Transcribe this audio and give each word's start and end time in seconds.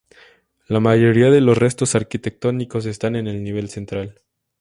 La 0.67 0.79
mayoría 0.79 1.29
de 1.29 1.41
los 1.41 1.59
restos 1.59 1.93
arquitectónicos 1.93 2.87
están 2.87 3.15
en 3.15 3.27
el 3.27 3.43
nivel 3.43 3.69
central. 3.69 4.19